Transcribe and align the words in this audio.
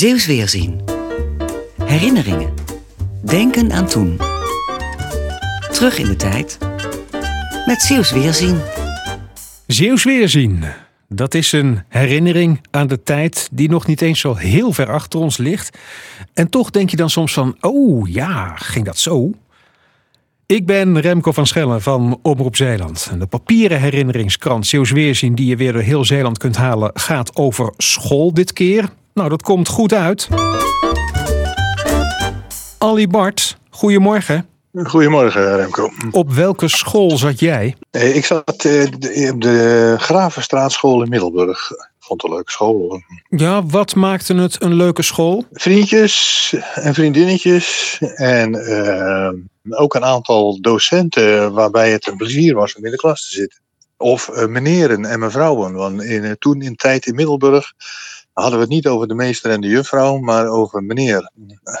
Zeeuws 0.00 0.26
Weerzien. 0.26 0.80
Herinneringen. 1.84 2.52
Denken 3.24 3.72
aan 3.72 3.86
toen. 3.86 4.18
Terug 5.72 5.98
in 5.98 6.06
de 6.06 6.16
tijd. 6.16 6.58
Met 7.66 7.82
Zeeuws 7.82 8.10
Weerzien. 8.10 8.60
Zeeuws 9.66 10.04
Weerzien. 10.04 10.64
Dat 11.08 11.34
is 11.34 11.52
een 11.52 11.82
herinnering 11.88 12.60
aan 12.70 12.86
de 12.86 13.02
tijd 13.02 13.48
die 13.52 13.68
nog 13.68 13.86
niet 13.86 14.00
eens 14.00 14.20
zo 14.20 14.34
heel 14.34 14.72
ver 14.72 14.90
achter 14.90 15.20
ons 15.20 15.36
ligt. 15.36 15.78
En 16.34 16.48
toch 16.48 16.70
denk 16.70 16.90
je 16.90 16.96
dan 16.96 17.10
soms 17.10 17.32
van, 17.32 17.56
oh 17.60 18.08
ja, 18.08 18.56
ging 18.56 18.84
dat 18.84 18.98
zo? 18.98 19.30
Ik 20.46 20.66
ben 20.66 21.00
Remco 21.00 21.32
van 21.32 21.46
Schellen 21.46 21.82
van 21.82 22.18
Omroep 22.22 22.56
Zeeland. 22.56 23.10
De 23.18 23.26
papieren 23.26 23.80
herinneringskrant 23.80 24.66
Zeeuws 24.66 24.90
Weerzien 24.90 25.34
die 25.34 25.46
je 25.46 25.56
weer 25.56 25.72
door 25.72 25.82
heel 25.82 26.04
Zeeland 26.04 26.38
kunt 26.38 26.56
halen 26.56 26.90
gaat 26.94 27.36
over 27.36 27.72
school 27.76 28.34
dit 28.34 28.52
keer. 28.52 28.88
Nou, 29.20 29.32
dat 29.32 29.42
komt 29.42 29.68
goed 29.68 29.92
uit. 29.92 30.28
Ali 32.78 33.08
Bart, 33.08 33.56
goedemorgen. 33.70 34.46
Goedemorgen 34.84 35.56
Remco. 35.56 35.90
Op 36.10 36.32
welke 36.32 36.68
school 36.68 37.18
zat 37.18 37.40
jij? 37.40 37.76
Eh, 37.90 38.16
Ik 38.16 38.24
zat 38.24 38.44
eh, 38.64 38.86
de- 38.98 39.30
op 39.34 39.40
de 39.40 39.94
Gravenstraatschool 39.98 41.02
in 41.02 41.08
Middelburg. 41.08 41.70
Vond 41.98 42.22
het 42.22 42.30
een 42.30 42.36
leuke 42.36 42.50
school. 42.52 42.78
hoor. 42.78 43.02
Ja, 43.28 43.66
wat 43.66 43.94
maakte 43.94 44.34
het 44.34 44.62
een 44.62 44.74
leuke 44.74 45.02
school? 45.02 45.44
Vriendjes 45.52 46.54
en 46.74 46.94
vriendinnetjes. 46.94 47.96
En 48.14 48.54
eh, 48.54 49.30
ook 49.80 49.94
een 49.94 50.04
aantal 50.04 50.60
docenten 50.60 51.52
waarbij 51.52 51.90
het 51.92 52.06
een 52.06 52.16
plezier 52.16 52.54
was 52.54 52.76
om 52.76 52.84
in 52.84 52.90
de 52.90 52.96
klas 52.96 53.26
te 53.28 53.32
zitten. 53.32 53.60
Of 53.96 54.28
eh, 54.28 54.46
meneren 54.46 55.04
en 55.04 55.18
mevrouwen. 55.18 55.72
Want 55.72 56.02
in, 56.02 56.36
toen 56.38 56.62
in 56.62 56.76
tijd 56.76 57.06
in 57.06 57.14
Middelburg 57.14 57.72
hadden 58.32 58.58
we 58.58 58.64
het 58.64 58.74
niet 58.74 58.86
over 58.86 59.08
de 59.08 59.14
meester 59.14 59.50
en 59.50 59.60
de 59.60 59.68
juffrouw, 59.68 60.18
maar 60.18 60.46
over 60.46 60.82
meneer 60.82 61.30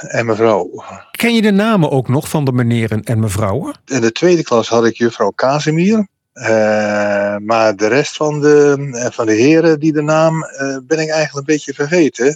en 0.00 0.26
mevrouw. 0.26 0.84
Ken 1.10 1.34
je 1.34 1.42
de 1.42 1.50
namen 1.50 1.90
ook 1.90 2.08
nog 2.08 2.28
van 2.28 2.44
de 2.44 2.52
meneren 2.52 3.02
en 3.02 3.20
mevrouwen? 3.20 3.74
In 3.84 4.00
de 4.00 4.12
tweede 4.12 4.42
klas 4.42 4.68
had 4.68 4.84
ik 4.84 4.96
juffrouw 4.96 5.32
Casimir. 5.34 6.06
Eh, 6.32 7.36
maar 7.36 7.76
de 7.76 7.86
rest 7.86 8.16
van 8.16 8.40
de, 8.40 8.88
eh, 8.92 9.10
van 9.10 9.26
de 9.26 9.32
heren 9.32 9.80
die 9.80 9.92
de 9.92 10.02
naam 10.02 10.42
eh, 10.42 10.76
ben 10.82 10.98
ik 10.98 11.08
eigenlijk 11.08 11.48
een 11.48 11.54
beetje 11.54 11.74
vergeten. 11.74 12.26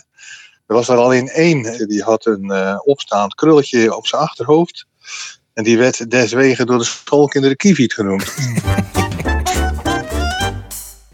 Er 0.70 0.76
was 0.76 0.88
er 0.88 0.96
alleen 0.96 1.28
één, 1.28 1.88
die 1.88 2.02
had 2.02 2.26
een 2.26 2.50
eh, 2.50 2.78
opstaand 2.84 3.34
krulletje 3.34 3.96
op 3.96 4.06
zijn 4.06 4.22
achterhoofd. 4.22 4.86
En 5.52 5.64
die 5.64 5.78
werd 5.78 6.10
deswege 6.10 6.64
door 6.64 6.78
de 6.78 6.84
schoolkinderen 6.84 7.56
Kieviet 7.56 7.92
genoemd. 7.92 8.34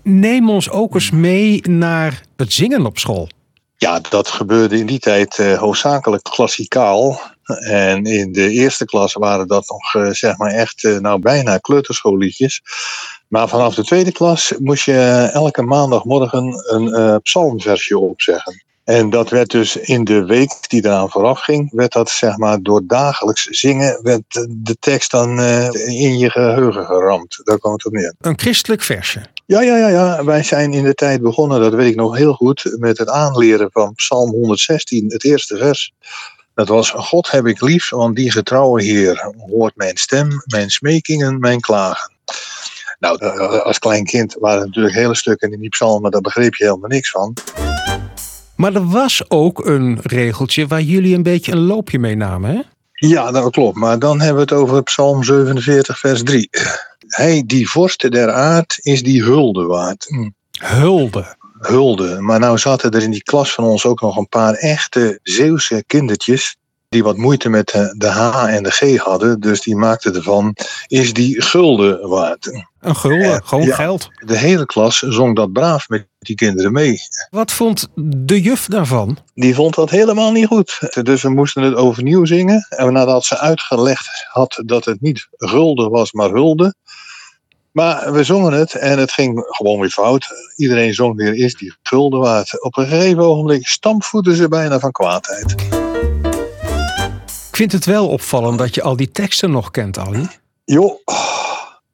Neem 0.08 0.50
ons 0.50 0.70
ook 0.70 0.94
eens 0.94 1.10
mee 1.10 1.60
naar 1.68 2.22
het 2.36 2.52
zingen 2.52 2.86
op 2.86 2.98
school. 2.98 3.28
Ja, 3.76 4.00
dat 4.00 4.28
gebeurde 4.28 4.78
in 4.78 4.86
die 4.86 4.98
tijd 4.98 5.38
eh, 5.38 5.58
hoofdzakelijk 5.58 6.22
klassikaal. 6.22 7.20
En 7.60 8.04
in 8.04 8.32
de 8.32 8.50
eerste 8.50 8.84
klas 8.84 9.12
waren 9.12 9.48
dat 9.48 9.68
nog 9.68 9.94
eh, 9.94 10.10
zeg 10.10 10.36
maar 10.36 10.50
echt 10.50 10.84
eh, 10.84 10.98
nou 10.98 11.20
bijna 11.20 11.58
kleuterschoolliedjes. 11.58 12.62
Maar 13.28 13.48
vanaf 13.48 13.74
de 13.74 13.84
tweede 13.84 14.12
klas 14.12 14.54
moest 14.58 14.84
je 14.84 15.30
elke 15.32 15.62
maandagmorgen 15.62 16.64
een 16.66 17.20
psalmversje 17.22 17.98
opzeggen. 17.98 18.64
En 18.86 19.10
dat 19.10 19.30
werd 19.30 19.50
dus 19.50 19.76
in 19.76 20.04
de 20.04 20.24
week 20.24 20.56
die 20.68 20.84
eraan 20.84 21.10
vooraf 21.10 21.40
ging, 21.40 21.70
werd 21.72 21.92
dat 21.92 22.10
zeg 22.10 22.36
maar 22.36 22.62
door 22.62 22.82
dagelijks 22.86 23.42
zingen, 23.42 24.00
werd 24.02 24.22
de 24.48 24.76
tekst 24.80 25.10
dan 25.10 25.40
eh, 25.40 25.68
in 25.86 26.18
je 26.18 26.30
geheugen 26.30 26.84
geramd. 26.84 27.40
Daar 27.44 27.58
kwam 27.58 27.72
het 27.72 27.84
op 27.84 27.92
neer. 27.92 28.14
Een 28.20 28.38
christelijk 28.38 28.82
versje. 28.82 29.20
Ja, 29.46 29.62
ja, 29.62 29.76
ja, 29.76 29.88
ja. 29.88 30.24
Wij 30.24 30.42
zijn 30.42 30.72
in 30.72 30.84
de 30.84 30.94
tijd 30.94 31.22
begonnen, 31.22 31.60
dat 31.60 31.74
weet 31.74 31.90
ik 31.90 31.96
nog 31.96 32.16
heel 32.16 32.32
goed, 32.32 32.76
met 32.78 32.98
het 32.98 33.08
aanleren 33.08 33.68
van 33.72 33.94
Psalm 33.94 34.30
116, 34.30 35.04
het 35.08 35.24
eerste 35.24 35.56
vers. 35.56 35.92
Dat 36.54 36.68
was, 36.68 36.90
God 36.90 37.30
heb 37.30 37.46
ik 37.46 37.60
lief, 37.60 37.90
want 37.90 38.16
die 38.16 38.32
getrouwe 38.32 38.82
Heer 38.82 39.32
hoort 39.50 39.76
mijn 39.76 39.96
stem, 39.96 40.28
mijn 40.44 40.70
smekingen, 40.70 41.38
mijn 41.38 41.60
klagen. 41.60 42.12
Nou, 42.98 43.18
eh, 43.18 43.60
als 43.60 43.78
klein 43.78 44.04
kind 44.04 44.36
waren 44.40 44.60
er 44.60 44.66
natuurlijk 44.66 44.94
hele 44.94 45.14
stukken 45.14 45.52
in 45.52 45.60
die 45.60 45.68
psalmen, 45.68 46.10
daar 46.10 46.20
begreep 46.20 46.54
je 46.54 46.64
helemaal 46.64 46.88
niks 46.88 47.10
van. 47.10 47.34
Maar 48.56 48.74
er 48.74 48.88
was 48.88 49.30
ook 49.30 49.66
een 49.66 49.98
regeltje 50.02 50.66
waar 50.66 50.82
jullie 50.82 51.14
een 51.14 51.22
beetje 51.22 51.52
een 51.52 51.66
loopje 51.66 51.98
mee 51.98 52.16
namen, 52.16 52.50
hè? 52.50 52.60
Ja, 53.08 53.30
dat 53.30 53.50
klopt. 53.50 53.76
Maar 53.76 53.98
dan 53.98 54.20
hebben 54.20 54.46
we 54.46 54.54
het 54.54 54.62
over 54.62 54.82
Psalm 54.82 55.24
47, 55.24 55.98
vers 55.98 56.22
3. 56.22 56.48
Hij 57.06 57.42
die 57.46 57.70
vorste 57.70 58.08
der 58.08 58.32
aard 58.32 58.78
is 58.82 59.02
die 59.02 59.22
hulde 59.22 59.64
waard. 59.64 60.06
Hm. 60.08 60.30
Hulde. 60.50 61.36
hulde. 61.58 62.20
Maar 62.20 62.38
nou 62.38 62.58
zaten 62.58 62.90
er 62.90 63.02
in 63.02 63.10
die 63.10 63.22
klas 63.22 63.52
van 63.52 63.64
ons 63.64 63.84
ook 63.84 64.00
nog 64.00 64.16
een 64.16 64.28
paar 64.28 64.54
echte 64.54 65.18
Zeeuwse 65.22 65.84
kindertjes. 65.86 66.56
Die 66.88 67.02
wat 67.02 67.16
moeite 67.16 67.48
met 67.48 67.68
de, 67.68 67.94
de 67.98 68.06
H 68.08 68.44
en 68.48 68.62
de 68.62 68.70
G 68.70 68.96
hadden. 68.96 69.40
Dus 69.40 69.60
die 69.60 69.76
maakten 69.76 70.14
ervan, 70.14 70.56
is 70.86 71.12
die 71.12 71.42
gulden 71.42 72.08
waard. 72.08 72.64
Een 72.80 72.96
gulden, 72.96 73.32
Eh, 73.32 73.38
gewoon 73.44 73.64
ja. 73.64 73.74
geld. 73.74 74.08
De 74.24 74.36
hele 74.36 74.66
klas 74.66 74.98
zong 74.98 75.36
dat 75.36 75.52
braaf 75.52 75.88
met 75.88 76.06
die 76.18 76.36
kinderen 76.36 76.72
mee. 76.72 76.98
Wat 77.30 77.52
vond 77.52 77.88
de 77.94 78.40
juf 78.42 78.66
daarvan? 78.66 79.18
Die 79.34 79.54
vond 79.54 79.74
dat 79.74 79.90
helemaal 79.90 80.32
niet 80.32 80.46
goed. 80.46 80.78
Dus 81.02 81.22
we 81.22 81.28
moesten 81.28 81.62
het 81.62 81.74
overnieuw 81.74 82.24
zingen. 82.24 82.66
En 82.68 82.92
nadat 82.92 83.24
ze 83.24 83.38
uitgelegd 83.38 84.26
had 84.28 84.62
dat 84.64 84.84
het 84.84 85.00
niet 85.00 85.26
gulden 85.36 85.90
was, 85.90 86.12
maar 86.12 86.30
hulde. 86.30 86.74
Maar 87.72 88.12
we 88.12 88.24
zongen 88.24 88.52
het 88.52 88.74
en 88.74 88.98
het 88.98 89.12
ging 89.12 89.44
gewoon 89.48 89.80
weer 89.80 89.90
fout. 89.90 90.26
Iedereen 90.56 90.94
zong 90.94 91.16
weer 91.16 91.34
is 91.34 91.54
die 91.54 91.74
gulden 91.82 92.20
waard. 92.20 92.62
Op 92.62 92.76
een 92.76 92.86
gegeven 92.86 93.22
ogenblik 93.22 93.66
stampvoeten 93.66 94.36
ze 94.36 94.48
bijna 94.48 94.78
van 94.78 94.92
kwaadheid. 94.92 95.54
Ik 97.56 97.62
vind 97.62 97.84
het 97.84 97.94
wel 97.94 98.08
opvallend 98.08 98.58
dat 98.58 98.74
je 98.74 98.82
al 98.82 98.96
die 98.96 99.10
teksten 99.10 99.50
nog 99.50 99.70
kent, 99.70 99.98
Ali. 99.98 100.28
Joh, 100.64 101.00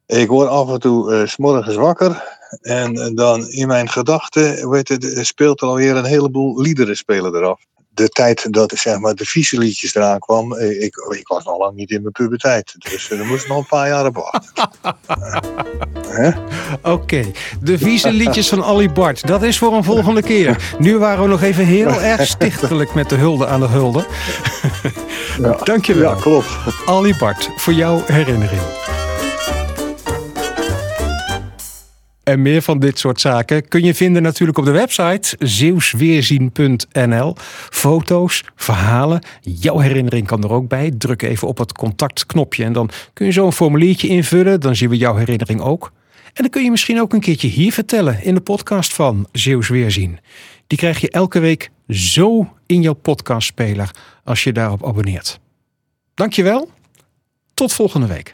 ik 0.05 0.27
word 0.27 0.49
af 0.49 0.69
en 0.69 0.79
toe 0.79 1.13
eh, 1.13 1.27
's 1.27 1.37
morgens 1.37 1.75
wakker. 1.75 2.23
En 2.61 2.95
eh, 2.95 3.15
dan 3.15 3.47
in 3.47 3.67
mijn 3.67 3.89
gedachten 3.89 4.57
eh, 4.57 5.23
speelt 5.23 5.61
er 5.61 5.67
alweer 5.67 5.95
een 5.95 6.05
heleboel 6.05 6.61
liederen 6.61 6.97
spelen 6.97 7.35
eraf. 7.35 7.61
De 7.89 8.09
tijd 8.09 8.53
dat 8.53 8.71
zeg 8.71 8.99
maar, 8.99 9.15
de 9.15 9.25
vieze 9.25 9.57
liedjes 9.57 9.95
eraan 9.95 10.19
kwam, 10.19 10.53
eh, 10.53 10.81
ik, 10.83 10.95
ik 11.09 11.27
was 11.27 11.43
nog 11.43 11.57
lang 11.57 11.75
niet 11.75 11.91
in 11.91 12.01
mijn 12.01 12.13
puberteit. 12.13 12.75
Dus 12.77 13.09
eh, 13.09 13.19
er 13.19 13.25
moest 13.25 13.47
nog 13.47 13.57
een 13.57 13.65
paar 13.65 13.87
jaar 13.87 14.05
op 14.05 14.15
wachten. 14.15 14.69
Oké, 16.81 17.23
de 17.61 17.77
vieze 17.77 18.11
liedjes 18.11 18.49
van 18.49 18.63
Ali 18.63 18.89
Bart. 18.89 19.27
Dat 19.27 19.43
is 19.43 19.57
voor 19.57 19.73
een 19.73 19.83
volgende 19.83 20.21
keer. 20.21 20.57
Nu 20.79 20.97
waren 20.97 21.23
we 21.23 21.29
nog 21.29 21.41
even 21.41 21.65
heel 21.65 22.01
erg 22.01 22.27
stichtelijk 22.27 22.93
met 22.93 23.09
de 23.09 23.15
hulde 23.15 23.47
aan 23.47 23.59
de 23.59 23.67
hulde. 23.67 24.05
Ja. 25.41 25.57
Dankjewel. 25.63 26.15
Ja, 26.15 26.21
klopt. 26.21 26.47
Ali 26.85 27.15
Bart, 27.19 27.49
voor 27.55 27.73
jouw 27.73 28.03
herinnering. 28.05 28.61
En 32.23 32.41
meer 32.41 32.61
van 32.61 32.79
dit 32.79 32.99
soort 32.99 33.21
zaken 33.21 33.67
kun 33.67 33.83
je 33.83 33.93
vinden 33.93 34.21
natuurlijk 34.21 34.57
op 34.57 34.65
de 34.65 34.71
website 34.71 35.35
zeeuwsweerzien.nl. 35.39 37.35
Foto's, 37.69 38.43
verhalen, 38.55 39.21
jouw 39.41 39.79
herinnering 39.79 40.27
kan 40.27 40.43
er 40.43 40.51
ook 40.51 40.67
bij. 40.67 40.91
Druk 40.97 41.21
even 41.21 41.47
op 41.47 41.57
het 41.57 41.73
contactknopje 41.73 42.63
en 42.63 42.73
dan 42.73 42.89
kun 43.13 43.25
je 43.25 43.31
zo 43.31 43.45
een 43.45 43.51
formuliertje 43.51 44.07
invullen. 44.07 44.59
Dan 44.59 44.75
zien 44.75 44.89
we 44.89 44.97
jouw 44.97 45.15
herinnering 45.15 45.61
ook. 45.61 45.91
En 46.33 46.41
dan 46.41 46.49
kun 46.49 46.63
je 46.63 46.71
misschien 46.71 47.01
ook 47.01 47.13
een 47.13 47.19
keertje 47.19 47.47
hier 47.47 47.73
vertellen 47.73 48.23
in 48.23 48.35
de 48.35 48.41
podcast 48.41 48.93
van 48.93 49.27
Zeeuws 49.31 49.69
Weerzien. 49.69 50.19
Die 50.67 50.77
krijg 50.77 50.99
je 50.99 51.09
elke 51.09 51.39
week 51.39 51.69
zo 51.87 52.53
in 52.65 52.81
jouw 52.81 52.93
podcastspeler 52.93 53.91
als 54.23 54.43
je 54.43 54.53
daarop 54.53 54.85
abonneert. 54.85 55.39
Dankjewel. 56.13 56.71
Tot 57.53 57.73
volgende 57.73 58.07
week. 58.07 58.33